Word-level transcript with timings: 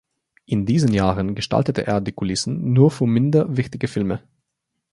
In 0.47 0.65
diesen 0.65 0.95
Jahren 0.95 1.35
gestaltete 1.35 1.85
er 1.85 2.01
die 2.01 2.11
Kulissen 2.11 2.73
nur 2.73 2.89
für 2.89 3.05
minder 3.05 3.55
wichtige 3.55 3.87
Filme. 3.87 4.23